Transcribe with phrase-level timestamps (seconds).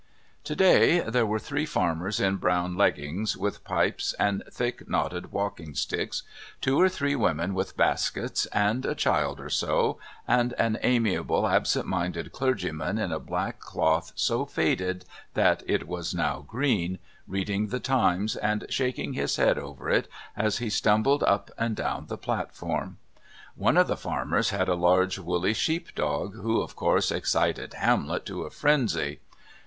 [0.43, 6.23] Today there were three farmers in brown leggings, with pipes, and thick knotted walking sticks,
[6.59, 11.85] two or three women with baskets, and a child or so, and an amiable, absent
[11.85, 16.97] minded clergyman in a black cloth so faded that it was now green,
[17.27, 22.07] reading The Times, and shaking his head over it as he stumbled up and down
[22.07, 22.97] the platform.
[23.53, 28.25] One of the farmers had a large, woolly sheep dog, who, of course, excited Hamlet
[28.25, 29.19] to a frenzy.